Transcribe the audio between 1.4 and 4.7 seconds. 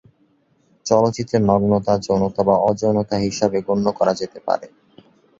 নগ্নতা যৌনতা বা অ-যৌনতা হিসাবে গণ্য করা যেতে পারে।